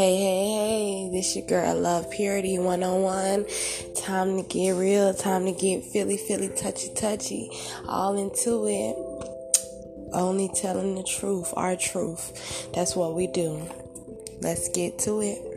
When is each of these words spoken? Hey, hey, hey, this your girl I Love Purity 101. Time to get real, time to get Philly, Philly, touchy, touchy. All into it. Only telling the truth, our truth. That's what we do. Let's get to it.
Hey, 0.00 0.16
hey, 0.16 0.48
hey, 0.48 1.10
this 1.12 1.36
your 1.36 1.44
girl 1.44 1.68
I 1.68 1.72
Love 1.72 2.10
Purity 2.10 2.58
101. 2.58 3.44
Time 3.94 4.38
to 4.38 4.48
get 4.48 4.70
real, 4.70 5.12
time 5.12 5.44
to 5.44 5.52
get 5.52 5.84
Philly, 5.84 6.16
Philly, 6.16 6.48
touchy, 6.48 6.88
touchy. 6.94 7.50
All 7.86 8.16
into 8.16 8.66
it. 8.66 8.96
Only 10.14 10.48
telling 10.54 10.94
the 10.94 11.02
truth, 11.02 11.52
our 11.54 11.76
truth. 11.76 12.72
That's 12.72 12.96
what 12.96 13.14
we 13.14 13.26
do. 13.26 13.60
Let's 14.40 14.70
get 14.70 14.98
to 15.00 15.20
it. 15.20 15.49